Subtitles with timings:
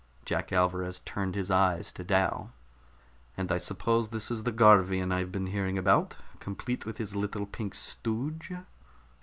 [0.25, 2.51] Jack Alvarez turned his eyes to Dal.
[3.37, 7.45] "And I suppose this is the Garvian I've been hearing about, complete with his little
[7.45, 8.51] pink stooge."